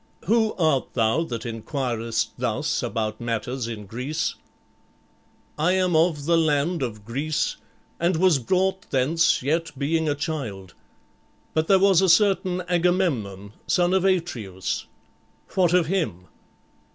"Who 0.25 0.53
art 0.55 0.93
thou 0.95 1.21
that 1.25 1.45
inquirest 1.45 2.31
thus 2.39 2.81
about 2.81 3.21
matters 3.21 3.67
in 3.67 3.85
Greece?" 3.85 4.33
"I 5.59 5.73
am 5.73 5.95
of 5.95 6.25
the 6.25 6.39
land 6.39 6.81
of 6.81 7.05
Greece 7.05 7.57
and 7.99 8.15
was 8.17 8.39
brought 8.39 8.89
thence 8.89 9.43
yet 9.43 9.77
being 9.77 10.09
a 10.09 10.15
child. 10.15 10.73
But 11.53 11.67
there 11.67 11.77
was 11.77 12.01
a 12.01 12.09
certain 12.09 12.61
Agamemnon, 12.67 13.53
son 13.67 13.93
of 13.93 14.03
Atreus; 14.03 14.87
what 15.53 15.71
of 15.71 15.85
him?" 15.85 16.25